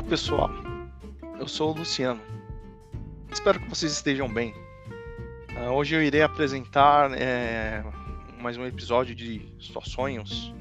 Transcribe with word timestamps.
Olá 0.00 0.08
pessoal, 0.08 0.50
eu 1.38 1.46
sou 1.46 1.74
o 1.74 1.78
Luciano. 1.78 2.22
Espero 3.30 3.60
que 3.60 3.68
vocês 3.68 3.92
estejam 3.92 4.32
bem. 4.32 4.54
Uh, 5.54 5.72
hoje 5.72 5.94
eu 5.94 6.02
irei 6.02 6.22
apresentar 6.22 7.12
é, 7.12 7.84
mais 8.40 8.56
um 8.56 8.64
episódio 8.64 9.14
de 9.14 9.46
Só 9.58 9.82
Sonhos. 9.82 10.54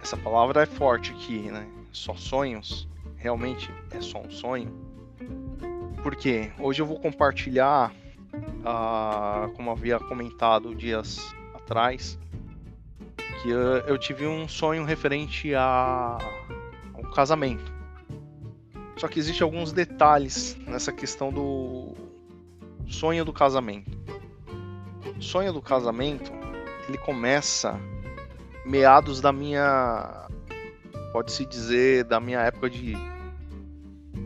Essa 0.00 0.16
palavra 0.16 0.62
é 0.62 0.66
forte 0.66 1.10
aqui, 1.10 1.50
né? 1.50 1.66
Só 1.90 2.14
sonhos. 2.14 2.88
Realmente 3.16 3.68
é 3.90 4.00
só 4.00 4.20
um 4.20 4.30
sonho. 4.30 4.72
Porque 6.00 6.52
hoje 6.56 6.80
eu 6.80 6.86
vou 6.86 7.00
compartilhar, 7.00 7.92
uh, 8.32 9.52
como 9.56 9.72
havia 9.72 9.98
comentado 9.98 10.76
dias 10.76 11.18
atrás, 11.54 12.16
que 13.42 13.50
eu, 13.50 13.78
eu 13.78 13.98
tive 13.98 14.28
um 14.28 14.46
sonho 14.46 14.84
referente 14.84 15.52
a 15.56 16.18
um 16.96 17.10
casamento. 17.10 17.75
Só 18.96 19.08
que 19.08 19.18
existe 19.18 19.42
alguns 19.42 19.72
detalhes 19.72 20.56
nessa 20.66 20.92
questão 20.92 21.30
do 21.30 21.94
sonho 22.86 23.24
do 23.24 23.32
casamento. 23.32 23.90
O 25.16 25.22
sonho 25.22 25.52
do 25.52 25.60
casamento, 25.60 26.32
ele 26.88 26.98
começa 26.98 27.78
meados 28.64 29.20
da 29.20 29.32
minha 29.32 30.26
pode-se 31.12 31.46
dizer 31.46 32.04
da 32.04 32.20
minha 32.20 32.40
época 32.40 32.68
de 32.68 32.94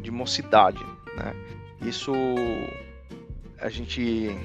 de 0.03 0.11
mocidade, 0.11 0.85
né? 1.17 1.35
Isso 1.83 2.13
a 3.61 3.69
gente 3.69 4.37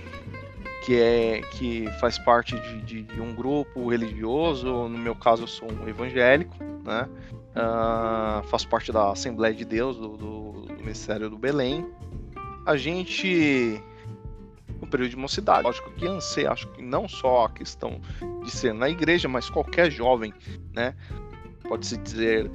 que 0.86 1.00
é 1.00 1.42
que 1.42 1.88
faz 2.00 2.20
parte 2.20 2.60
de, 2.60 2.82
de, 2.82 3.02
de, 3.04 3.22
um 3.22 3.34
grupo 3.34 3.90
religioso, 3.90 4.68
no 4.68 4.98
meu 4.98 5.16
caso 5.16 5.44
eu 5.44 5.48
sou 5.48 5.68
um 5.72 5.88
evangélico, 5.88 6.56
né? 6.84 7.10
Uh, 7.56 8.44
faço 8.48 8.68
parte 8.68 8.92
da 8.92 9.12
Assembleia 9.12 9.54
de 9.54 9.64
Deus 9.64 9.98
do, 9.98 10.18
do, 10.18 10.52
do 10.68 10.74
Ministério 10.76 11.30
do 11.30 11.38
Belém. 11.38 11.86
A 12.66 12.76
gente 12.76 13.82
no 14.82 14.88
período 14.88 15.10
de 15.10 15.16
mocidade. 15.16 15.64
Lógico 15.64 15.90
que 15.92 16.06
anseia, 16.06 16.52
acho 16.52 16.68
que 16.70 16.82
não 16.82 17.08
só 17.08 17.46
a 17.46 17.50
questão 17.50 18.02
de 18.44 18.52
ser 18.52 18.74
na 18.74 18.90
igreja, 18.90 19.28
mas 19.28 19.50
qualquer 19.50 19.90
jovem, 19.90 20.34
né? 20.74 20.94
Pode-se 21.64 21.98
dizer 21.98 22.52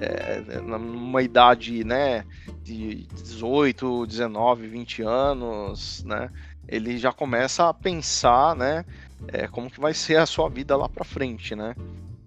é, 0.00 0.60
numa 0.60 1.22
idade, 1.22 1.84
né, 1.84 2.24
de 2.62 3.06
18, 3.06 4.06
19, 4.06 4.66
20 4.66 5.02
anos, 5.02 6.04
né? 6.04 6.28
ele 6.68 6.96
já 6.96 7.12
começa 7.12 7.68
a 7.68 7.74
pensar, 7.74 8.56
né, 8.56 8.84
é, 9.28 9.46
como 9.46 9.70
que 9.70 9.80
vai 9.80 9.92
ser 9.92 10.16
a 10.16 10.26
sua 10.26 10.48
vida 10.48 10.76
lá 10.76 10.88
para 10.88 11.04
frente, 11.04 11.54
né? 11.54 11.74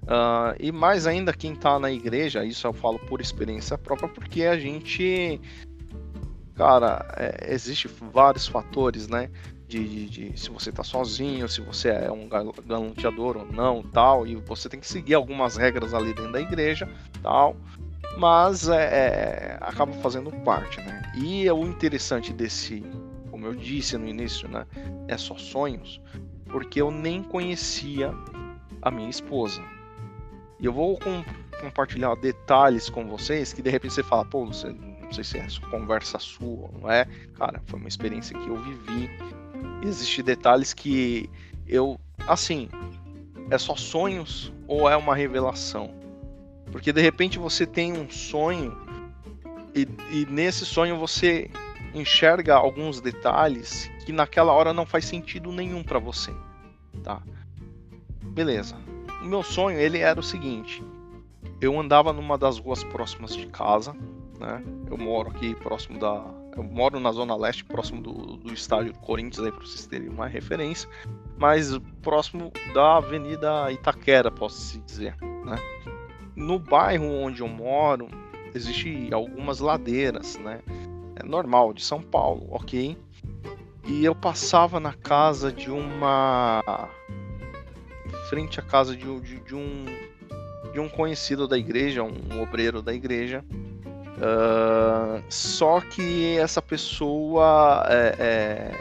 Uh, 0.05 0.55
e 0.59 0.71
mais 0.71 1.07
ainda 1.07 1.33
quem 1.33 1.53
está 1.53 1.79
na 1.79 1.91
igreja, 1.91 2.45
isso 2.45 2.67
eu 2.67 2.73
falo 2.73 2.99
por 2.99 3.19
experiência 3.19 3.77
própria, 3.77 4.07
porque 4.07 4.43
a 4.43 4.57
gente, 4.57 5.41
cara, 6.53 7.03
é, 7.17 7.51
existe 7.51 7.87
vários 7.87 8.47
fatores, 8.47 9.07
né? 9.07 9.29
De, 9.67 9.83
de, 9.83 10.09
de, 10.09 10.39
se 10.39 10.51
você 10.51 10.69
está 10.69 10.83
sozinho, 10.83 11.49
se 11.49 11.59
você 11.59 11.89
é 11.89 12.11
um 12.11 12.29
galanteador 12.29 13.37
ou 13.37 13.51
não, 13.51 13.81
tal, 13.81 14.27
e 14.27 14.35
você 14.35 14.69
tem 14.69 14.79
que 14.79 14.87
seguir 14.87 15.15
algumas 15.15 15.57
regras 15.57 15.91
ali 15.91 16.13
dentro 16.13 16.31
da 16.31 16.39
igreja, 16.39 16.87
tal, 17.23 17.57
mas 18.19 18.69
é, 18.69 18.83
é 18.83 19.57
acaba 19.59 19.91
fazendo 19.93 20.31
parte, 20.43 20.77
né? 20.81 21.01
E 21.17 21.49
o 21.49 21.65
interessante 21.65 22.31
desse 22.31 22.83
como 23.35 23.47
eu 23.47 23.53
disse 23.53 23.97
no 23.97 24.07
início, 24.07 24.47
né, 24.47 24.65
é 25.09 25.17
só 25.17 25.35
sonhos, 25.37 25.99
porque 26.45 26.81
eu 26.81 26.89
nem 26.89 27.21
conhecia 27.21 28.13
a 28.81 28.89
minha 28.89 29.09
esposa. 29.09 29.61
E 30.65 30.67
eu 30.67 30.73
vou 30.73 30.97
com, 30.97 31.23
compartilhar 31.61 32.15
detalhes 32.15 32.89
com 32.89 33.05
vocês 33.05 33.53
que 33.53 33.61
de 33.61 33.69
repente 33.69 33.93
você 33.93 34.01
fala, 34.01 34.25
pô, 34.25 34.47
você, 34.47 34.69
não 34.69 35.13
sei 35.13 35.23
se 35.23 35.37
é 35.37 35.45
conversa 35.69 36.17
sua, 36.17 36.71
não 36.81 36.89
é? 36.89 37.05
Cara, 37.37 37.61
foi 37.67 37.77
uma 37.77 37.87
experiência 37.87 38.35
que 38.35 38.47
eu 38.47 38.55
vivi. 38.55 39.07
Existem 39.83 40.25
detalhes 40.25 40.73
que 40.73 41.29
eu, 41.67 41.99
assim, 42.27 42.67
é 43.51 43.59
só 43.59 43.75
sonhos 43.75 44.51
ou 44.67 44.89
é 44.89 44.97
uma 44.97 45.15
revelação? 45.15 45.93
Porque 46.71 46.91
de 46.91 46.99
repente 46.99 47.37
você 47.37 47.67
tem 47.67 47.93
um 47.95 48.09
sonho 48.09 48.75
e, 49.75 49.87
e 50.09 50.25
nesse 50.25 50.65
sonho 50.65 50.97
você 50.97 51.47
enxerga 51.93 52.55
alguns 52.55 52.99
detalhes 52.99 53.87
que 54.03 54.11
naquela 54.11 54.51
hora 54.51 54.73
não 54.73 54.87
faz 54.87 55.05
sentido 55.05 55.51
nenhum 55.51 55.83
para 55.83 55.99
você, 55.99 56.33
tá? 57.03 57.21
Beleza. 58.23 58.94
O 59.25 59.27
meu 59.27 59.41
sonho 59.41 59.79
ele 59.79 59.97
era 59.97 60.19
o 60.19 60.23
seguinte: 60.23 60.83
eu 61.59 61.79
andava 61.79 62.13
numa 62.13 62.37
das 62.37 62.59
ruas 62.59 62.83
próximas 62.83 63.35
de 63.35 63.47
casa, 63.47 63.93
né? 64.39 64.63
Eu 64.89 64.97
moro 64.97 65.29
aqui 65.29 65.55
próximo 65.55 65.99
da, 65.99 66.23
eu 66.55 66.63
moro 66.63 66.99
na 66.99 67.11
zona 67.11 67.35
leste, 67.35 67.65
próximo 67.65 68.01
do, 68.01 68.37
do 68.37 68.53
estádio 68.53 68.93
do 68.93 68.99
Corinthians 68.99 69.45
aí 69.45 69.51
para 69.51 69.65
vocês 69.65 69.87
terem 69.87 70.07
uma 70.09 70.27
referência, 70.27 70.87
mas 71.37 71.77
próximo 72.01 72.51
da 72.73 72.97
Avenida 72.97 73.71
Itaquera, 73.71 74.29
posso 74.29 74.61
se 74.61 74.79
dizer, 74.79 75.17
né? 75.43 75.57
No 76.35 76.59
bairro 76.59 77.05
onde 77.05 77.41
eu 77.41 77.47
moro, 77.47 78.07
existe 78.53 79.09
algumas 79.11 79.59
ladeiras, 79.59 80.37
né? 80.37 80.61
é 81.15 81.23
normal 81.23 81.73
de 81.73 81.83
São 81.83 82.01
Paulo, 82.01 82.47
ok? 82.51 82.97
E 83.85 84.03
eu 84.03 84.13
passava 84.13 84.79
na 84.79 84.93
casa 84.93 85.51
de 85.51 85.71
uma. 85.71 86.61
Frente 88.29 88.59
à 88.59 88.63
casa 88.63 88.95
de, 88.95 89.19
de, 89.21 89.39
de 89.39 89.55
um. 89.55 89.85
de 90.73 90.79
um 90.79 90.89
conhecido 90.89 91.47
da 91.47 91.57
igreja, 91.57 92.03
um 92.03 92.41
obreiro 92.41 92.81
da 92.81 92.93
igreja. 92.93 93.43
Uh, 94.17 95.21
só 95.29 95.81
que 95.81 96.37
essa 96.37 96.61
pessoa. 96.61 97.85
É, 97.89 98.15
é... 98.17 98.71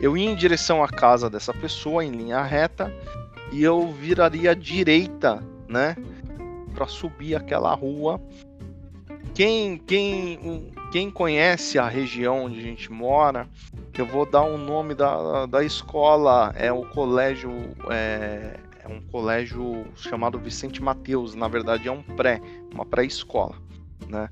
eu 0.00 0.16
ia 0.16 0.30
em 0.30 0.34
direção 0.34 0.82
à 0.82 0.88
casa 0.88 1.28
dessa 1.28 1.52
pessoa 1.52 2.04
em 2.04 2.10
linha 2.10 2.42
reta 2.42 2.92
e 3.52 3.62
eu 3.62 3.90
viraria 3.92 4.52
à 4.52 4.54
direita, 4.54 5.42
né? 5.68 5.96
Para 6.74 6.86
subir 6.86 7.34
aquela 7.34 7.74
rua. 7.74 8.20
Quem, 9.38 9.78
quem, 9.78 10.72
quem 10.90 11.12
conhece 11.12 11.78
a 11.78 11.86
região 11.86 12.46
onde 12.46 12.58
a 12.58 12.62
gente 12.62 12.90
mora, 12.90 13.48
eu 13.96 14.04
vou 14.04 14.28
dar 14.28 14.42
o 14.42 14.56
um 14.56 14.58
nome 14.58 14.96
da, 14.96 15.46
da 15.46 15.62
escola, 15.62 16.52
é 16.56 16.72
o 16.72 16.84
colégio, 16.86 17.52
é, 17.88 18.58
é 18.82 18.88
um 18.88 19.00
colégio 19.00 19.86
chamado 19.94 20.40
Vicente 20.40 20.82
Mateus, 20.82 21.36
na 21.36 21.46
verdade 21.46 21.86
é 21.86 21.92
um 21.92 22.02
pré, 22.02 22.40
uma 22.74 22.84
pré-escola, 22.84 23.54
né? 24.08 24.28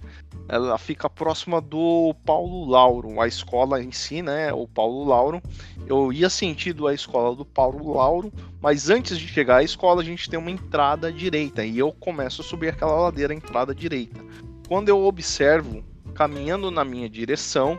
Ela 0.48 0.76
fica 0.76 1.08
próxima 1.08 1.60
do 1.60 2.12
Paulo 2.24 2.68
Lauro, 2.68 3.20
a 3.20 3.28
escola 3.28 3.80
em 3.80 3.92
si, 3.92 4.22
né? 4.22 4.52
O 4.52 4.66
Paulo 4.66 5.04
Lauro. 5.04 5.40
Eu 5.86 6.12
ia 6.12 6.28
sentido 6.28 6.88
a 6.88 6.94
escola 6.94 7.36
do 7.36 7.44
Paulo 7.44 7.94
Lauro, 7.94 8.32
mas 8.60 8.90
antes 8.90 9.16
de 9.16 9.28
chegar 9.28 9.58
à 9.58 9.62
escola 9.62 10.02
a 10.02 10.04
gente 10.04 10.28
tem 10.28 10.36
uma 10.36 10.50
entrada 10.50 11.12
direita 11.12 11.64
e 11.64 11.78
eu 11.78 11.92
começo 11.92 12.42
a 12.42 12.44
subir 12.44 12.70
aquela 12.70 13.02
ladeira 13.02 13.32
entrada 13.32 13.72
direita. 13.72 14.20
Quando 14.68 14.88
eu 14.88 15.04
observo 15.04 15.84
caminhando 16.14 16.70
na 16.70 16.84
minha 16.84 17.08
direção, 17.08 17.78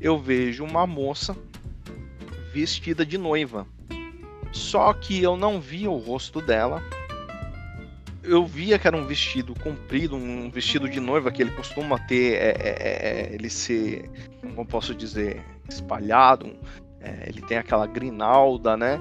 eu 0.00 0.18
vejo 0.18 0.64
uma 0.64 0.86
moça 0.86 1.36
vestida 2.52 3.06
de 3.06 3.16
noiva. 3.16 3.66
Só 4.52 4.92
que 4.92 5.22
eu 5.22 5.36
não 5.36 5.60
via 5.60 5.90
o 5.90 5.98
rosto 5.98 6.40
dela. 6.40 6.82
Eu 8.22 8.44
via 8.44 8.78
que 8.78 8.88
era 8.88 8.96
um 8.96 9.06
vestido 9.06 9.54
comprido, 9.54 10.16
um 10.16 10.50
vestido 10.50 10.88
de 10.88 10.98
noiva 10.98 11.30
que 11.30 11.42
ele 11.42 11.52
costuma 11.52 11.98
ter, 11.98 12.34
é, 12.34 12.48
é, 12.48 12.68
é, 12.68 13.30
é 13.30 13.34
ele 13.34 13.48
ser, 13.48 14.10
como 14.40 14.66
posso 14.66 14.94
dizer, 14.94 15.44
espalhado. 15.68 16.56
É, 17.00 17.28
ele 17.28 17.40
tem 17.42 17.56
aquela 17.56 17.86
grinalda, 17.86 18.76
né? 18.76 19.00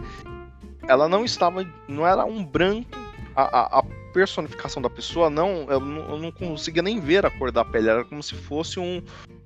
Ela 0.87 1.09
não 1.09 1.25
estava, 1.25 1.67
não 1.87 2.05
era 2.05 2.23
um 2.23 2.43
branco. 2.43 2.97
A, 3.35 3.43
a, 3.43 3.79
a 3.79 3.98
personificação 4.13 4.81
da 4.81 4.89
pessoa, 4.89 5.29
não 5.29 5.65
eu, 5.69 5.79
não, 5.79 6.09
eu 6.09 6.17
não 6.17 6.31
conseguia 6.31 6.81
nem 6.81 6.99
ver 6.99 7.25
a 7.25 7.31
cor 7.31 7.51
da 7.51 7.63
pele, 7.63 7.89
era 7.89 8.03
como 8.03 8.21
se 8.21 8.35
fosse 8.35 8.79
um 8.79 9.01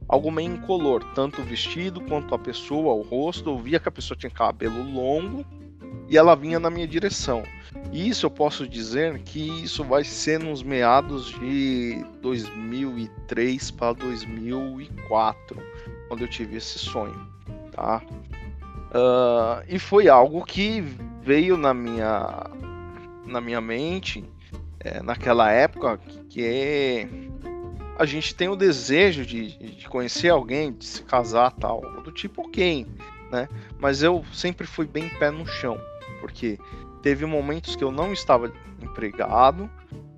algo 0.07 0.31
meio 0.31 0.54
incolor, 0.54 1.04
tanto 1.15 1.42
o 1.42 1.44
vestido 1.44 2.01
quanto 2.01 2.36
a 2.36 2.39
pessoa, 2.39 2.94
o 2.94 3.01
rosto, 3.01 3.50
eu 3.50 3.57
via 3.57 3.80
que 3.80 3.88
a 3.88 3.92
pessoa 3.92 4.18
tinha 4.18 4.30
cabelo 4.30 4.83
longo 4.83 5.45
e 6.10 6.18
ela 6.18 6.36
vinha 6.36 6.60
na 6.60 6.69
minha 6.69 6.88
direção. 6.88 7.44
Isso 7.92 8.25
eu 8.25 8.30
posso 8.30 8.68
dizer 8.68 9.19
que 9.19 9.63
isso 9.63 9.83
vai 9.83 10.04
ser 10.04 10.39
nos 10.39 10.62
meados 10.62 11.27
de 11.39 12.04
2003 12.21 13.71
para 13.71 13.94
2004, 13.94 15.57
quando 16.07 16.21
eu 16.21 16.27
tive 16.27 16.57
esse 16.57 16.77
sonho, 16.80 17.27
tá? 17.71 18.01
Uh, 18.94 19.63
e 19.68 19.80
foi 19.80 20.07
algo 20.07 20.44
que 20.45 20.81
veio 21.21 21.57
na 21.57 21.74
minha 21.74 22.50
na 23.25 23.42
minha 23.42 23.62
mente 23.62 24.24
é, 24.83 25.01
naquela 25.01 25.51
época 25.51 26.00
que 26.30 27.07
a 27.97 28.06
gente 28.06 28.33
tem 28.33 28.50
o 28.50 28.56
desejo 28.56 29.25
de, 29.25 29.57
de, 29.57 29.88
conhecer 29.88 30.30
alguém, 30.30 30.74
de 30.74 30.85
se 30.85 31.03
casar 31.03 31.51
tal, 31.51 31.81
do 32.03 32.12
tipo 32.12 32.50
quem, 32.50 32.88
né? 33.31 33.47
Mas 33.80 34.01
eu 34.01 34.24
sempre 34.33 34.65
fui 34.65 34.85
bem 34.85 35.09
pé 35.19 35.30
no 35.30 35.45
chão, 35.45 35.80
porque 36.19 36.57
teve 37.01 37.25
momentos 37.25 37.75
que 37.75 37.83
eu 37.83 37.91
não 37.91 38.12
estava 38.12 38.51
empregado 38.81 39.69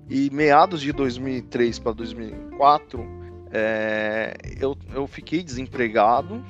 e 0.08 0.30
meados 0.30 0.80
de 0.80 0.92
2003 0.92 1.78
para 1.78 1.92
2004 1.92 3.26
é, 3.52 4.34
eu, 4.60 4.76
eu 4.92 5.06
fiquei 5.06 5.42
desempregado. 5.42 6.44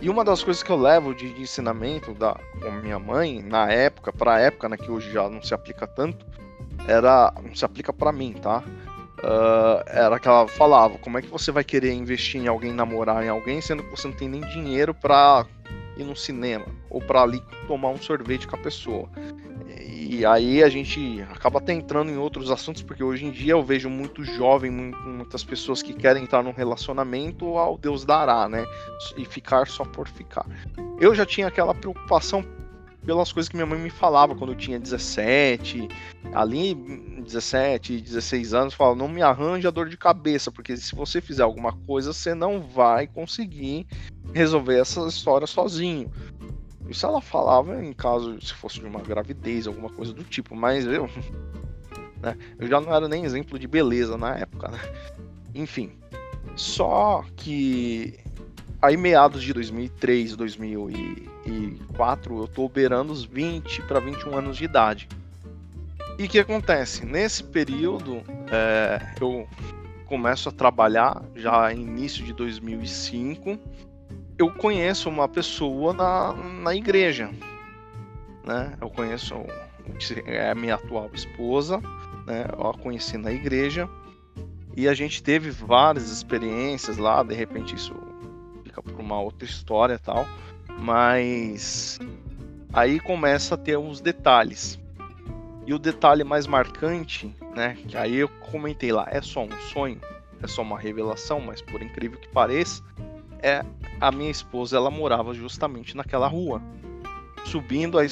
E 0.00 0.08
uma 0.10 0.24
das 0.24 0.42
coisas 0.42 0.62
que 0.62 0.70
eu 0.70 0.76
levo 0.76 1.14
de, 1.14 1.32
de 1.32 1.42
ensinamento 1.42 2.14
da, 2.14 2.38
minha 2.82 2.98
mãe, 2.98 3.42
na 3.42 3.70
época, 3.70 4.12
pra 4.12 4.40
época, 4.40 4.68
né, 4.68 4.76
que 4.76 4.90
hoje 4.90 5.10
já 5.12 5.28
não 5.28 5.42
se 5.42 5.54
aplica 5.54 5.86
tanto, 5.86 6.26
era. 6.86 7.32
Não 7.42 7.54
se 7.54 7.64
aplica 7.64 7.92
para 7.92 8.12
mim, 8.12 8.32
tá? 8.32 8.62
Uh, 9.18 9.82
era 9.86 10.18
que 10.18 10.28
ela 10.28 10.46
falava: 10.46 10.98
como 10.98 11.18
é 11.18 11.22
que 11.22 11.28
você 11.28 11.50
vai 11.50 11.64
querer 11.64 11.92
investir 11.92 12.40
em 12.40 12.48
alguém, 12.48 12.72
namorar 12.72 13.24
em 13.24 13.28
alguém, 13.28 13.60
sendo 13.60 13.82
que 13.82 13.90
você 13.90 14.08
não 14.08 14.14
tem 14.14 14.28
nem 14.28 14.40
dinheiro 14.42 14.94
pra 14.94 15.46
ir 15.96 16.04
no 16.04 16.14
cinema 16.14 16.66
ou 16.90 17.00
para 17.00 17.22
ali 17.22 17.42
tomar 17.66 17.88
um 17.88 17.96
sorvete 17.96 18.46
com 18.46 18.56
a 18.56 18.58
pessoa. 18.58 19.08
E 19.80 20.24
aí 20.24 20.62
a 20.62 20.68
gente 20.68 21.20
acaba 21.30 21.58
até 21.58 21.72
entrando 21.72 22.10
em 22.10 22.16
outros 22.16 22.50
assuntos, 22.50 22.82
porque 22.82 23.02
hoje 23.02 23.26
em 23.26 23.30
dia 23.30 23.52
eu 23.52 23.62
vejo 23.62 23.90
muito 23.90 24.24
jovem, 24.24 24.70
muitas 24.70 25.42
pessoas 25.42 25.82
que 25.82 25.92
querem 25.92 26.22
entrar 26.22 26.42
num 26.42 26.52
relacionamento 26.52 27.58
ao 27.58 27.76
Deus 27.76 28.04
dará, 28.04 28.48
né? 28.48 28.64
E 29.16 29.24
ficar 29.24 29.66
só 29.66 29.84
por 29.84 30.08
ficar. 30.08 30.46
Eu 31.00 31.14
já 31.14 31.26
tinha 31.26 31.46
aquela 31.46 31.74
preocupação 31.74 32.44
pelas 33.06 33.32
coisas 33.32 33.48
que 33.48 33.54
minha 33.56 33.64
mãe 33.64 33.78
me 33.78 33.88
falava 33.88 34.34
quando 34.34 34.52
eu 34.52 34.58
tinha 34.58 34.80
17, 34.80 35.88
ali 36.34 36.74
17, 36.74 38.00
16 38.00 38.52
anos, 38.52 38.74
falava, 38.74 38.96
não 38.96 39.08
me 39.08 39.22
arranja 39.22 39.70
dor 39.70 39.88
de 39.88 39.96
cabeça, 39.96 40.50
porque 40.50 40.76
se 40.76 40.94
você 40.94 41.20
fizer 41.20 41.44
alguma 41.44 41.72
coisa, 41.72 42.12
você 42.12 42.34
não 42.34 42.60
vai 42.60 43.06
conseguir 43.06 43.86
resolver 44.34 44.80
essa 44.80 45.06
história 45.06 45.46
sozinho. 45.46 46.10
Isso 46.88 47.06
ela 47.06 47.20
falava 47.20 47.82
em 47.82 47.92
caso 47.92 48.40
se 48.40 48.52
fosse 48.52 48.80
de 48.80 48.86
uma 48.86 49.00
gravidez, 49.00 49.66
alguma 49.66 49.88
coisa 49.88 50.12
do 50.12 50.24
tipo, 50.24 50.56
mas 50.56 50.84
eu, 50.84 51.08
né, 52.20 52.36
eu 52.58 52.66
já 52.66 52.80
não 52.80 52.92
era 52.92 53.08
nem 53.08 53.24
exemplo 53.24 53.58
de 53.58 53.68
beleza 53.68 54.16
na 54.16 54.36
época, 54.36 54.68
né? 54.68 54.80
Enfim, 55.54 55.92
só 56.56 57.24
que 57.36 58.18
aí 58.80 58.96
meados 58.96 59.42
de 59.42 59.52
2003, 59.52 60.36
2004, 60.36 62.38
eu 62.38 62.48
tô 62.48 62.68
beirando 62.68 63.12
os 63.12 63.24
20 63.24 63.82
para 63.82 64.00
21 64.00 64.36
anos 64.36 64.56
de 64.56 64.64
idade. 64.64 65.08
E 66.18 66.24
o 66.24 66.28
que 66.28 66.38
acontece? 66.38 67.04
Nesse 67.04 67.44
período, 67.44 68.22
é, 68.50 69.14
eu 69.20 69.46
começo 70.06 70.48
a 70.48 70.52
trabalhar 70.52 71.22
já 71.34 71.72
início 71.72 72.24
de 72.24 72.32
2005 72.32 73.58
eu 74.38 74.50
conheço 74.50 75.08
uma 75.08 75.28
pessoa 75.28 75.92
na, 75.92 76.32
na 76.34 76.74
igreja, 76.74 77.30
né? 78.44 78.72
Eu 78.80 78.90
conheço 78.90 79.34
é 80.26 80.50
a 80.50 80.54
minha 80.54 80.74
atual 80.74 81.10
esposa, 81.14 81.80
né? 82.26 82.46
Eu 82.52 82.66
a 82.66 82.74
conheci 82.74 83.16
na 83.16 83.32
igreja 83.32 83.88
e 84.76 84.88
a 84.88 84.94
gente 84.94 85.22
teve 85.22 85.50
várias 85.50 86.10
experiências 86.10 86.98
lá. 86.98 87.22
De 87.22 87.34
repente 87.34 87.74
isso 87.74 87.94
por 88.82 88.98
uma 89.00 89.20
outra 89.20 89.46
história, 89.46 89.98
tal. 89.98 90.26
Mas 90.78 91.98
aí 92.72 93.00
começa 93.00 93.54
a 93.54 93.58
ter 93.58 93.76
uns 93.78 94.00
detalhes. 94.00 94.78
E 95.66 95.74
o 95.74 95.78
detalhe 95.78 96.22
mais 96.22 96.46
marcante, 96.46 97.34
né? 97.54 97.76
Que 97.88 97.96
aí 97.96 98.16
eu 98.16 98.28
comentei 98.28 98.92
lá, 98.92 99.06
é 99.10 99.20
só 99.20 99.44
um 99.44 99.52
sonho, 99.72 100.00
é 100.42 100.46
só 100.46 100.62
uma 100.62 100.78
revelação, 100.78 101.40
mas 101.40 101.60
por 101.60 101.82
incrível 101.82 102.20
que 102.20 102.28
pareça, 102.28 102.82
é 103.42 103.64
a 104.00 104.12
minha 104.12 104.30
esposa 104.30 104.76
ela 104.76 104.90
morava 104.90 105.34
justamente 105.34 105.96
naquela 105.96 106.28
rua, 106.28 106.62
subindo 107.44 107.98
a 107.98 108.04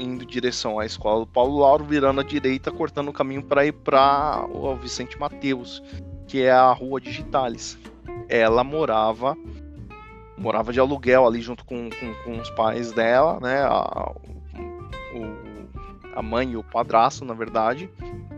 indo 0.00 0.24
em 0.24 0.26
direção 0.26 0.78
à 0.78 0.86
escola 0.86 1.20
do 1.20 1.26
Paulo 1.26 1.58
Lauro, 1.58 1.84
virando 1.84 2.20
à 2.20 2.24
direita, 2.24 2.70
cortando 2.70 3.08
o 3.08 3.12
caminho 3.12 3.42
para 3.42 3.66
ir 3.66 3.72
para 3.72 4.46
o 4.50 4.74
Vicente 4.76 5.18
Mateus, 5.18 5.82
que 6.26 6.42
é 6.42 6.50
a 6.50 6.72
rua 6.72 7.00
Digitales. 7.00 7.78
Ela 8.28 8.64
morava 8.64 9.36
morava 10.36 10.72
de 10.72 10.80
aluguel 10.80 11.26
ali 11.26 11.40
junto 11.40 11.64
com, 11.64 11.88
com, 11.90 12.14
com 12.24 12.40
os 12.40 12.50
pais 12.50 12.92
dela, 12.92 13.38
né? 13.40 13.62
A, 13.62 14.12
o, 15.14 16.14
a 16.14 16.22
mãe 16.22 16.52
e 16.52 16.56
o 16.56 16.62
padrasto, 16.62 17.24
na 17.24 17.34
verdade. 17.34 17.90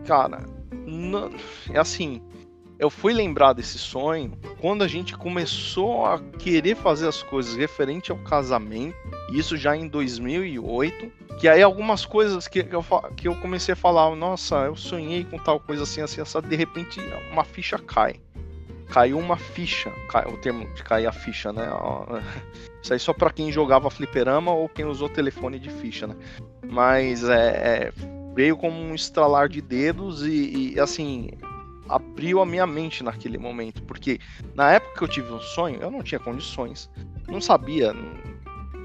Cara, 0.05 0.45
é 1.73 1.79
assim, 1.79 2.21
eu 2.79 2.89
fui 2.89 3.13
lembrar 3.13 3.53
desse 3.53 3.77
sonho 3.77 4.37
quando 4.61 4.83
a 4.83 4.87
gente 4.87 5.15
começou 5.17 6.05
a 6.05 6.19
querer 6.19 6.75
fazer 6.75 7.07
as 7.07 7.21
coisas 7.21 7.55
referente 7.55 8.11
ao 8.11 8.17
casamento, 8.17 8.95
isso 9.33 9.57
já 9.57 9.75
em 9.75 9.87
2008, 9.87 11.11
que 11.37 11.47
aí 11.47 11.61
algumas 11.61 12.05
coisas 12.05 12.47
que 12.47 12.59
eu, 12.59 12.83
que 13.15 13.27
eu 13.27 13.35
comecei 13.35 13.73
a 13.73 13.75
falar, 13.75 14.13
nossa, 14.15 14.55
eu 14.65 14.75
sonhei 14.75 15.25
com 15.25 15.37
tal 15.37 15.59
coisa 15.59 15.83
assim, 15.83 16.01
assim, 16.01 16.21
essa 16.21 16.41
de 16.41 16.55
repente 16.55 17.01
uma 17.31 17.43
ficha 17.43 17.77
cai. 17.77 18.19
Caiu 18.89 19.19
uma 19.19 19.37
ficha, 19.37 19.91
o 20.27 20.37
termo 20.37 20.65
de 20.73 20.83
cair 20.83 21.05
a 21.05 21.11
ficha, 21.11 21.53
né? 21.53 21.67
Isso 22.81 22.93
aí 22.93 22.99
só 22.99 23.13
para 23.13 23.29
quem 23.29 23.51
jogava 23.51 23.89
fliperama 23.89 24.51
ou 24.51 24.67
quem 24.67 24.85
usou 24.85 25.09
telefone 25.09 25.59
de 25.59 25.69
ficha, 25.69 26.07
né? 26.07 26.15
Mas 26.67 27.23
é, 27.23 27.91
é 27.91 27.93
veio 28.33 28.55
como 28.55 28.79
um 28.79 28.95
estralar 28.95 29.49
de 29.49 29.61
dedos 29.61 30.25
e, 30.25 30.73
e 30.73 30.79
assim, 30.79 31.29
abriu 31.89 32.39
a 32.39 32.45
minha 32.45 32.65
mente 32.65 33.03
naquele 33.03 33.37
momento, 33.37 33.83
porque 33.83 34.19
na 34.55 34.71
época 34.71 34.95
que 34.97 35.03
eu 35.03 35.07
tive 35.07 35.33
um 35.33 35.41
sonho, 35.41 35.81
eu 35.81 35.91
não 35.91 36.01
tinha 36.01 36.19
condições, 36.19 36.89
não 37.27 37.41
sabia 37.41 37.93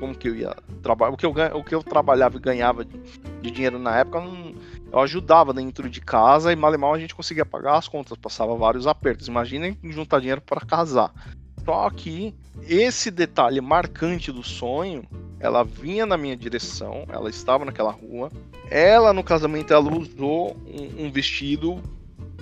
como 0.01 0.15
que 0.15 0.29
eu 0.29 0.35
ia 0.35 0.57
trabalhar, 0.83 1.13
o 1.13 1.17
que 1.17 1.27
eu, 1.27 1.31
o 1.55 1.63
que 1.63 1.75
eu 1.75 1.83
trabalhava 1.83 2.37
e 2.37 2.41
ganhava 2.41 2.85
de, 2.85 2.99
de 3.43 3.51
dinheiro 3.51 3.79
na 3.79 3.99
época, 3.99 4.21
não, 4.21 4.55
eu 4.95 5.01
ajudava 5.01 5.53
dentro 5.53 5.91
de 5.91 6.01
casa 6.01 6.53
e 6.53 6.57
mal 6.57 6.73
e 6.73 6.79
mal 6.79 6.95
a 6.95 6.99
gente 7.01 7.17
conseguia 7.17 7.45
pagar 7.45 7.77
as 7.77 7.89
contas, 7.89 8.17
passava 8.17 8.55
vários 8.55 8.87
apertos. 8.87 9.27
Imaginem 9.27 9.77
juntar 9.83 10.21
dinheiro 10.21 10.41
para 10.41 10.61
casar. 10.61 11.13
Só 11.65 11.91
que 11.91 12.33
esse 12.69 13.11
detalhe 13.11 13.61
marcante 13.61 14.31
do 14.31 14.45
sonho, 14.45 15.05
ela 15.41 15.65
vinha 15.65 16.07
na 16.07 16.17
minha 16.17 16.37
direção, 16.37 17.07
ela 17.09 17.29
estava 17.29 17.65
naquela 17.65 17.91
rua. 17.91 18.31
Ela 18.71 19.13
no 19.13 19.25
casamento 19.25 19.75
ela 19.75 19.93
usou 19.93 20.57
um, 20.65 21.07
um 21.07 21.11
vestido 21.11 21.83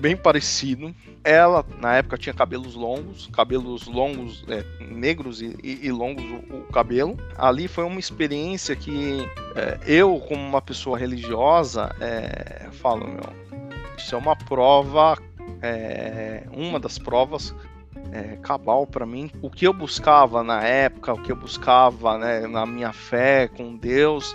bem 0.02 0.16
parecido. 0.16 0.92
Ela, 1.22 1.64
na 1.80 1.94
época, 1.94 2.18
tinha 2.18 2.34
cabelos 2.34 2.74
longos, 2.74 3.30
cabelos 3.32 3.86
longos, 3.86 4.44
é, 4.48 4.64
negros 4.80 5.40
e, 5.40 5.56
e, 5.62 5.92
longos 5.92 6.24
o, 6.24 6.56
o, 6.56 6.64
cabelo. 6.72 7.16
Ali 7.38 7.68
foi 7.68 7.84
uma 7.84 8.00
experiência 8.00 8.74
que 8.74 9.24
é, 9.54 9.78
eu, 9.86 10.18
como 10.28 10.42
uma 10.42 10.60
pessoa 10.60 10.98
religiosa, 10.98 11.94
é, 12.00 12.66
falo, 12.72 13.06
meu, 13.06 13.22
isso 13.96 14.16
é 14.16 14.18
uma 14.18 14.34
prova, 14.34 15.16
é, 15.62 16.42
uma 16.50 16.80
das 16.80 16.98
provas 16.98 17.54
é, 18.10 18.36
cabal 18.42 18.84
para 18.84 19.06
mim. 19.06 19.30
O 19.40 19.48
que 19.48 19.64
eu 19.64 19.72
buscava 19.72 20.42
na 20.42 20.64
época, 20.64 21.14
o 21.14 21.22
que 21.22 21.30
eu 21.30 21.36
buscava 21.36 22.18
né, 22.18 22.40
na 22.48 22.66
minha 22.66 22.92
fé 22.92 23.46
com 23.46 23.76
Deus, 23.76 24.34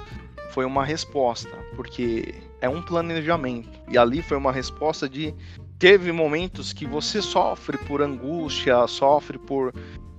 foi 0.52 0.64
uma 0.64 0.86
resposta, 0.86 1.52
porque 1.76 2.47
é 2.62 2.70
um 2.70 2.82
planejamento. 2.82 3.80
E 3.90 3.98
ali 3.98 4.22
foi 4.22 4.38
uma 4.38 4.52
resposta 4.52 5.08
de 5.08 5.34
teve 5.78 6.12
momentos 6.12 6.74
que 6.74 6.86
você 6.86 7.22
sofre 7.22 7.78
por 7.78 8.02
angústia, 8.02 8.88
sofre 8.88 9.38
por 9.38 9.74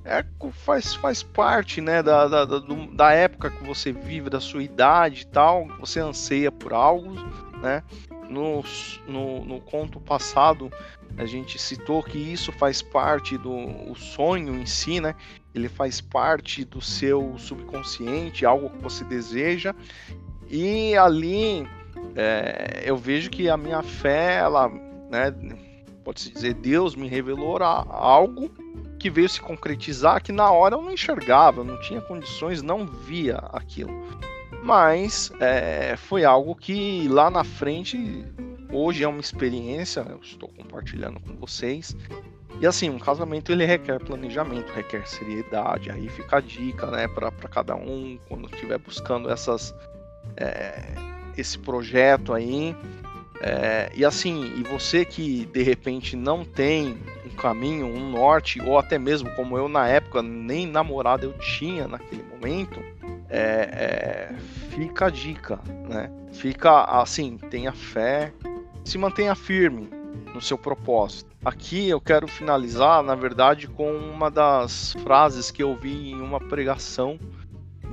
é, 0.04 0.24
faz, 0.52 0.94
faz 0.94 1.22
parte 1.22 1.82
né, 1.82 2.02
da, 2.02 2.26
da, 2.26 2.44
da, 2.46 3.12
época 3.12 3.50
que 3.50 3.62
você 3.62 3.92
vive, 3.92 4.30
da 4.30 4.40
sua 4.40 4.62
idade 4.62 5.22
e 5.22 5.26
tal, 5.26 5.68
você 5.78 6.00
anseia 6.00 6.50
por 6.50 6.72
algo, 6.72 7.12
né? 7.60 7.82
No, 8.30 8.62
no, 9.06 9.44
no 9.44 9.60
conto 9.60 10.00
passado, 10.00 10.70
a 11.18 11.26
gente 11.26 11.58
citou 11.58 12.02
que 12.02 12.16
isso 12.16 12.52
faz 12.52 12.80
parte 12.80 13.36
do 13.36 13.52
o 13.52 13.94
sonho 13.94 14.54
em 14.54 14.64
si, 14.64 14.98
né? 15.00 15.14
Ele 15.54 15.68
faz 15.68 16.00
parte 16.00 16.64
do 16.64 16.80
seu 16.80 17.34
subconsciente, 17.36 18.46
algo 18.46 18.70
que 18.70 18.78
você 18.78 19.04
deseja. 19.04 19.74
E 20.48 20.96
ali 20.96 21.66
é, 22.18 22.82
eu 22.84 22.96
vejo 22.96 23.30
que 23.30 23.48
a 23.48 23.56
minha 23.56 23.80
fé, 23.80 24.38
ela, 24.38 24.68
né, 25.08 25.32
pode-se 26.02 26.32
dizer, 26.32 26.54
Deus 26.54 26.96
me 26.96 27.06
revelou 27.06 27.62
algo 27.62 28.50
que 28.98 29.08
veio 29.08 29.28
se 29.28 29.40
concretizar 29.40 30.20
que 30.20 30.32
na 30.32 30.50
hora 30.50 30.74
eu 30.74 30.82
não 30.82 30.90
enxergava, 30.90 31.62
não 31.62 31.78
tinha 31.80 32.00
condições, 32.00 32.60
não 32.60 32.84
via 32.84 33.36
aquilo. 33.52 33.92
Mas 34.64 35.30
é, 35.38 35.94
foi 35.96 36.24
algo 36.24 36.56
que 36.56 37.06
lá 37.06 37.30
na 37.30 37.44
frente, 37.44 38.24
hoje 38.72 39.04
é 39.04 39.08
uma 39.08 39.20
experiência, 39.20 40.04
eu 40.10 40.18
estou 40.18 40.48
compartilhando 40.48 41.20
com 41.20 41.36
vocês. 41.36 41.96
E 42.60 42.66
assim, 42.66 42.90
um 42.90 42.98
casamento 42.98 43.52
ele 43.52 43.64
requer 43.64 44.00
planejamento, 44.00 44.72
requer 44.72 45.06
seriedade. 45.06 45.88
Aí 45.92 46.08
fica 46.08 46.38
a 46.38 46.40
dica, 46.40 46.88
né, 46.88 47.06
para 47.06 47.30
cada 47.30 47.76
um 47.76 48.18
quando 48.28 48.50
estiver 48.52 48.78
buscando 48.78 49.30
essas 49.30 49.72
é, 50.36 50.82
esse 51.40 51.58
projeto 51.58 52.32
aí. 52.32 52.76
É, 53.40 53.90
e 53.94 54.04
assim, 54.04 54.52
e 54.56 54.64
você 54.64 55.04
que 55.04 55.46
de 55.46 55.62
repente 55.62 56.16
não 56.16 56.44
tem 56.44 56.98
um 57.24 57.36
caminho, 57.36 57.86
um 57.86 58.10
norte, 58.10 58.60
ou 58.60 58.78
até 58.78 58.98
mesmo 58.98 59.30
como 59.36 59.56
eu 59.56 59.68
na 59.68 59.86
época, 59.86 60.20
nem 60.22 60.66
namorada 60.66 61.24
eu 61.24 61.32
tinha 61.34 61.86
naquele 61.86 62.24
momento, 62.24 62.80
é, 63.28 64.30
é, 64.32 64.34
fica 64.70 65.06
a 65.06 65.10
dica, 65.10 65.60
né? 65.88 66.10
Fica 66.32 66.84
assim, 66.84 67.36
tenha 67.36 67.72
fé, 67.72 68.32
se 68.84 68.98
mantenha 68.98 69.34
firme, 69.36 69.88
no 70.34 70.40
seu 70.40 70.58
propósito. 70.58 71.30
Aqui 71.44 71.88
eu 71.88 72.00
quero 72.00 72.26
finalizar, 72.26 73.02
na 73.02 73.14
verdade, 73.14 73.66
com 73.68 73.92
uma 73.92 74.30
das 74.30 74.94
frases 75.02 75.50
que 75.50 75.62
eu 75.62 75.74
vi 75.76 76.10
em 76.10 76.20
uma 76.20 76.40
pregação 76.40 77.18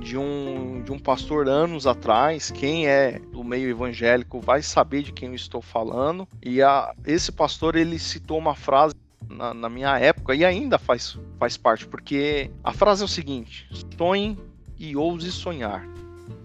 de 0.06 0.16
um, 0.16 0.82
de 0.84 0.92
um 0.92 0.98
pastor 1.00 1.48
anos 1.48 1.84
atrás. 1.84 2.52
Quem 2.52 2.86
é 2.86 3.18
do 3.32 3.42
meio 3.42 3.68
evangélico 3.68 4.40
vai 4.40 4.62
saber 4.62 5.02
de 5.02 5.12
quem 5.12 5.30
eu 5.30 5.34
estou 5.34 5.60
falando. 5.60 6.28
E 6.40 6.62
a, 6.62 6.94
esse 7.04 7.32
pastor 7.32 7.74
ele 7.74 7.98
citou 7.98 8.38
uma 8.38 8.54
frase 8.54 8.94
na, 9.28 9.52
na, 9.52 9.68
minha 9.68 9.98
época 9.98 10.32
e 10.32 10.44
ainda 10.44 10.78
faz, 10.78 11.18
faz 11.40 11.56
parte, 11.56 11.88
porque 11.88 12.48
a 12.62 12.72
frase 12.72 13.02
é 13.02 13.04
o 13.04 13.08
seguinte: 13.08 13.68
sonhe 13.98 14.38
e 14.78 14.96
ouse 14.96 15.32
sonhar. 15.32 15.84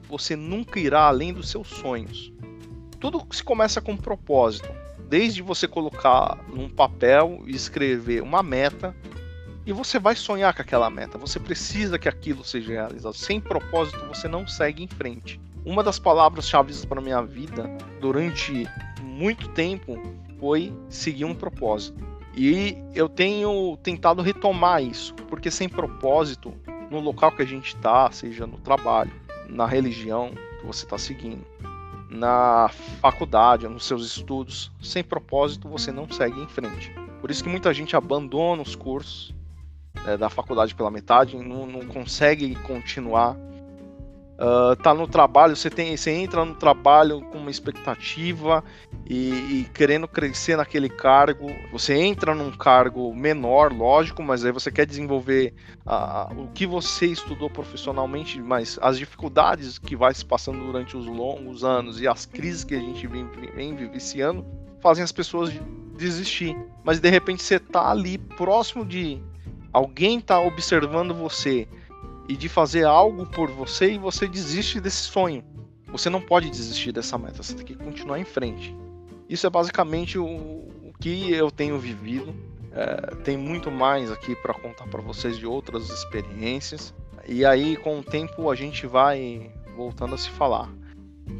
Você 0.09 0.35
nunca 0.35 0.79
irá 0.79 1.03
além 1.03 1.31
dos 1.31 1.49
seus 1.49 1.67
sonhos. 1.67 2.33
Tudo 2.99 3.23
se 3.31 3.43
começa 3.43 3.79
com 3.79 3.91
um 3.91 3.97
propósito. 3.97 4.69
Desde 5.07 5.43
você 5.43 5.67
colocar 5.67 6.43
num 6.47 6.67
papel 6.67 7.43
e 7.45 7.51
escrever 7.51 8.23
uma 8.23 8.41
meta, 8.41 8.95
e 9.65 9.71
você 9.71 9.99
vai 9.99 10.15
sonhar 10.15 10.53
com 10.53 10.61
aquela 10.61 10.89
meta. 10.89 11.17
Você 11.17 11.39
precisa 11.39 11.99
que 11.99 12.09
aquilo 12.09 12.43
seja 12.43 12.71
realizado. 12.71 13.13
Sem 13.13 13.39
propósito, 13.39 14.05
você 14.07 14.27
não 14.27 14.47
segue 14.47 14.83
em 14.83 14.87
frente. 14.87 15.39
Uma 15.63 15.83
das 15.83 15.99
palavras-chave 15.99 16.73
para 16.87 17.01
minha 17.01 17.21
vida 17.21 17.69
durante 17.99 18.67
muito 19.03 19.47
tempo 19.49 20.01
foi 20.39 20.73
seguir 20.89 21.25
um 21.25 21.35
propósito. 21.35 22.03
E 22.35 22.77
eu 22.95 23.07
tenho 23.07 23.77
tentado 23.83 24.21
retomar 24.21 24.81
isso, 24.81 25.13
porque 25.27 25.51
sem 25.51 25.69
propósito, 25.69 26.53
no 26.89 26.99
local 26.99 27.31
que 27.31 27.41
a 27.41 27.45
gente 27.45 27.75
está, 27.75 28.09
seja 28.11 28.47
no 28.47 28.57
trabalho, 28.57 29.11
na 29.47 29.67
religião 29.67 30.31
que 30.59 30.65
você 30.65 30.85
está 30.85 30.97
seguindo, 30.97 31.45
na 32.09 32.69
faculdade, 33.01 33.67
nos 33.67 33.85
seus 33.85 34.05
estudos, 34.05 34.71
sem 34.81 35.03
propósito 35.03 35.69
você 35.69 35.91
não 35.91 36.09
segue 36.09 36.41
em 36.41 36.47
frente. 36.47 36.91
Por 37.19 37.29
isso 37.29 37.43
que 37.43 37.49
muita 37.49 37.73
gente 37.73 37.95
abandona 37.95 38.63
os 38.63 38.75
cursos 38.75 39.35
é, 40.05 40.17
da 40.17 40.29
faculdade 40.29 40.73
pela 40.75 40.91
metade, 40.91 41.37
não, 41.37 41.65
não 41.65 41.85
consegue 41.87 42.55
continuar 42.55 43.37
Uh, 44.41 44.75
tá 44.77 44.91
no 44.91 45.07
trabalho, 45.07 45.55
você 45.55 45.69
tem, 45.69 45.95
você 45.95 46.09
entra 46.09 46.43
no 46.43 46.55
trabalho 46.55 47.21
com 47.25 47.37
uma 47.37 47.51
expectativa 47.51 48.63
e, 49.07 49.29
e, 49.29 49.69
querendo 49.71 50.07
crescer 50.07 50.57
naquele 50.57 50.89
cargo. 50.89 51.45
Você 51.71 51.93
entra 51.93 52.33
num 52.33 52.49
cargo 52.49 53.13
menor, 53.13 53.71
lógico, 53.71 54.23
mas 54.23 54.43
aí 54.43 54.51
você 54.51 54.71
quer 54.71 54.87
desenvolver 54.87 55.53
uh, 55.85 56.41
o 56.41 56.47
que 56.47 56.65
você 56.65 57.05
estudou 57.05 57.51
profissionalmente, 57.51 58.41
mas 58.41 58.79
as 58.81 58.97
dificuldades 58.97 59.77
que 59.77 59.95
vai 59.95 60.11
se 60.11 60.25
passando 60.25 60.65
durante 60.65 60.97
os 60.97 61.05
longos 61.05 61.63
anos 61.63 62.01
e 62.01 62.07
as 62.07 62.25
crises 62.25 62.63
que 62.63 62.73
a 62.73 62.79
gente 62.79 63.05
vem, 63.05 63.29
vem 63.55 63.75
vivenciando 63.75 64.43
fazem 64.79 65.03
as 65.03 65.11
pessoas 65.11 65.53
desistir. 65.95 66.57
Mas 66.83 66.99
de 66.99 67.11
repente 67.11 67.43
você 67.43 67.59
tá 67.59 67.91
ali 67.91 68.17
próximo 68.17 68.83
de 68.83 69.21
alguém 69.73 70.19
tá 70.19 70.39
observando 70.39 71.13
você 71.13 71.67
e 72.27 72.35
de 72.35 72.47
fazer 72.47 72.85
algo 72.85 73.25
por 73.25 73.49
você 73.49 73.93
e 73.93 73.97
você 73.97 74.27
desiste 74.27 74.79
desse 74.79 75.03
sonho. 75.03 75.43
Você 75.91 76.09
não 76.09 76.21
pode 76.21 76.49
desistir 76.49 76.91
dessa 76.91 77.17
meta, 77.17 77.43
você 77.43 77.53
tem 77.53 77.65
que 77.65 77.75
continuar 77.75 78.19
em 78.19 78.23
frente. 78.23 78.75
Isso 79.27 79.45
é 79.45 79.49
basicamente 79.49 80.17
o, 80.17 80.25
o 80.25 80.93
que 80.99 81.31
eu 81.31 81.51
tenho 81.51 81.77
vivido. 81.77 82.33
É, 82.73 83.15
tem 83.23 83.37
muito 83.37 83.69
mais 83.69 84.09
aqui 84.09 84.35
para 84.35 84.53
contar 84.53 84.87
para 84.87 85.01
vocês 85.01 85.37
de 85.37 85.45
outras 85.45 85.89
experiências. 85.89 86.93
E 87.27 87.45
aí, 87.45 87.75
com 87.75 87.99
o 87.99 88.03
tempo, 88.03 88.49
a 88.49 88.55
gente 88.55 88.87
vai 88.87 89.51
voltando 89.75 90.15
a 90.15 90.17
se 90.17 90.29
falar. 90.29 90.69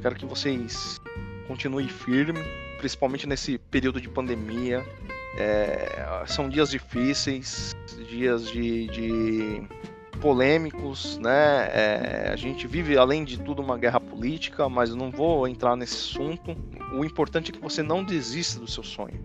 Quero 0.02 0.16
que 0.16 0.26
vocês 0.26 1.00
continuem 1.48 1.88
firme, 1.88 2.40
principalmente 2.78 3.28
nesse 3.28 3.58
período 3.58 4.02
de 4.02 4.10
pandemia. 4.10 4.86
É, 5.38 6.24
são 6.28 6.50
dias 6.50 6.70
difíceis, 6.70 7.74
dias 8.10 8.50
de, 8.50 8.88
de 8.88 9.68
polêmicos, 10.20 11.18
né? 11.18 11.70
É, 11.74 12.30
a 12.32 12.36
gente 12.36 12.68
vive, 12.68 12.98
além 12.98 13.24
de 13.24 13.40
tudo, 13.40 13.62
uma 13.62 13.78
guerra 13.78 14.00
política, 14.00 14.70
mas 14.70 14.94
não 14.94 15.10
vou 15.10 15.48
entrar 15.48 15.76
nesse 15.76 15.96
assunto. 15.96 16.56
O 16.94 17.04
importante 17.04 17.52
é 17.52 17.54
que 17.54 17.60
você 17.60 17.82
não 17.82 18.04
desista 18.04 18.60
do 18.60 18.70
seu 18.70 18.84
sonho. 18.84 19.20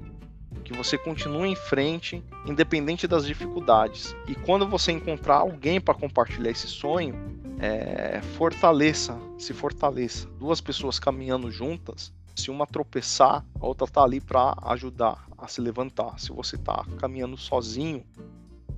Que 0.65 0.73
você 0.73 0.99
continue 0.99 1.49
em 1.49 1.55
frente, 1.55 2.25
independente 2.47 3.07
das 3.07 3.27
dificuldades. 3.27 4.17
E 4.27 4.35
quando 4.35 4.67
você 4.67 4.91
encontrar 4.91 5.37
alguém 5.37 5.81
para 5.81 5.95
compartilhar 5.95 6.51
esse 6.51 6.67
sonho, 6.67 7.36
é, 7.59 8.21
fortaleça, 8.37 9.19
se 9.39 9.53
fortaleça. 9.53 10.29
Duas 10.39 10.61
pessoas 10.61 10.99
caminhando 10.99 11.51
juntas, 11.51 12.13
se 12.35 12.51
uma 12.51 12.67
tropeçar, 12.67 13.45
a 13.59 13.67
outra 13.67 13.87
tá 13.87 14.03
ali 14.03 14.21
para 14.21 14.57
ajudar 14.63 15.27
a 15.39 15.49
se 15.49 15.61
levantar. 15.61 16.19
Se 16.21 16.33
você 16.33 16.59
tá 16.59 16.85
caminhando 16.99 17.37
sozinho, 17.37 18.05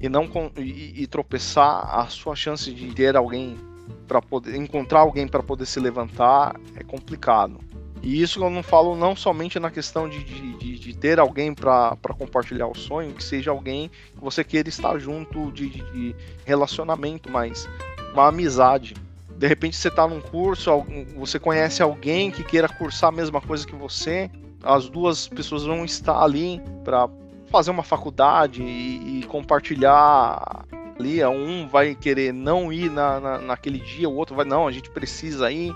e 0.00 0.08
não 0.08 0.28
e, 0.56 1.02
e 1.02 1.06
tropeçar, 1.06 1.98
a 1.98 2.06
sua 2.06 2.36
chance 2.36 2.72
de 2.72 2.94
ter 2.94 3.16
alguém 3.16 3.58
para 4.06 4.22
poder 4.22 4.56
encontrar 4.56 5.00
alguém 5.00 5.26
para 5.26 5.42
poder 5.42 5.66
se 5.66 5.80
levantar 5.80 6.58
é 6.76 6.84
complicado. 6.84 7.58
E 8.00 8.22
isso 8.22 8.42
eu 8.42 8.48
não 8.48 8.62
falo 8.62 8.94
não 8.94 9.16
somente 9.16 9.58
na 9.58 9.72
questão 9.72 10.08
de, 10.08 10.22
de, 10.22 10.78
de 10.78 10.96
ter 10.96 11.18
alguém 11.18 11.52
para 11.52 11.96
compartilhar 12.16 12.68
o 12.68 12.74
sonho, 12.74 13.12
que 13.12 13.24
seja 13.24 13.50
alguém 13.50 13.88
que 13.88 14.20
você 14.20 14.44
queira 14.44 14.68
estar 14.68 14.98
junto 15.00 15.50
de, 15.50 15.68
de 15.68 16.14
relacionamento, 16.44 17.28
mas 17.28 17.68
uma 18.12 18.28
amizade. 18.28 18.94
De 19.36 19.46
repente 19.46 19.76
você 19.76 19.88
está 19.88 20.06
num 20.06 20.20
curso, 20.20 20.84
você 21.16 21.38
conhece 21.38 21.82
alguém 21.82 22.30
que 22.30 22.42
queira 22.42 22.68
cursar 22.68 23.10
a 23.10 23.12
mesma 23.12 23.40
coisa 23.40 23.66
que 23.66 23.74
você, 23.74 24.30
as 24.62 24.88
duas 24.88 25.28
pessoas 25.28 25.64
vão 25.64 25.84
estar 25.84 26.20
ali 26.20 26.60
para 26.84 27.08
fazer 27.50 27.70
uma 27.70 27.82
faculdade 27.82 28.62
e, 28.62 29.20
e 29.20 29.26
compartilhar 29.26 30.64
ali. 30.98 31.24
Um 31.24 31.68
vai 31.68 31.94
querer 31.94 32.32
não 32.32 32.72
ir 32.72 32.90
na, 32.90 33.20
na, 33.20 33.38
naquele 33.38 33.78
dia, 33.78 34.08
o 34.08 34.14
outro 34.14 34.34
vai, 34.34 34.44
não, 34.44 34.66
a 34.66 34.72
gente 34.72 34.90
precisa 34.90 35.50
ir. 35.50 35.74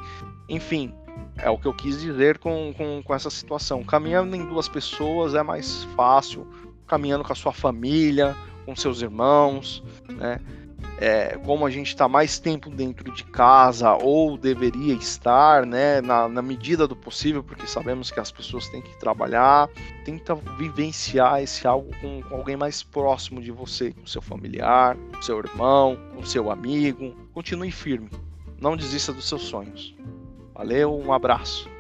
Enfim, 0.49 0.93
é 1.39 1.49
o 1.49 1.57
que 1.57 1.67
eu 1.67 1.73
quis 1.73 2.01
dizer 2.01 2.39
com, 2.39 2.75
com, 2.77 3.03
com 3.03 3.15
essa 3.15 3.31
situação. 3.31 3.83
Caminhando 3.85 4.35
em 4.35 4.45
duas 4.45 4.69
pessoas 4.69 5.35
é 5.35 5.43
mais 5.43 5.85
fácil, 5.97 6.47
caminhando 6.87 7.25
com 7.25 7.33
a 7.33 7.37
sua 7.37 7.53
família, 7.53 8.37
com 8.67 8.75
seus 8.77 9.01
irmãos, 9.03 9.83
né? 10.09 10.41
É, 11.03 11.37
como 11.45 11.67
a 11.67 11.71
gente 11.71 11.89
está 11.89 12.09
mais 12.09 12.39
tempo 12.39 12.71
dentro 12.71 13.13
de 13.13 13.25
casa 13.25 13.93
ou 13.95 14.39
deveria 14.39 14.95
estar, 14.95 15.67
né, 15.67 16.01
na, 16.01 16.29
na, 16.29 16.41
medida 16.41 16.87
do 16.87 16.95
possível, 16.95 17.43
porque 17.43 17.67
sabemos 17.67 18.13
que 18.13 18.21
as 18.21 18.31
pessoas 18.31 18.69
têm 18.69 18.81
que 18.81 18.97
trabalhar, 19.01 19.69
tenta 20.05 20.37
vivenciar 20.37 21.43
esse 21.43 21.67
algo 21.67 21.91
com, 22.01 22.23
com 22.23 22.37
alguém 22.37 22.57
mais 22.57 22.85
próximo 22.85 23.43
de 23.43 23.51
você, 23.51 23.93
com 23.93 24.07
seu 24.07 24.23
familiar, 24.23 24.97
com 25.13 25.21
seu 25.21 25.39
irmão, 25.41 25.99
com 26.15 26.25
seu 26.25 26.53
amigo. 26.53 27.17
Continue 27.35 27.73
firme, 27.73 28.09
não 28.61 28.77
desista 28.77 29.13
dos 29.13 29.29
seus 29.29 29.43
sonhos. 29.43 29.97
Valeu, 30.55 30.97
um 30.97 31.13
abraço. 31.13 31.72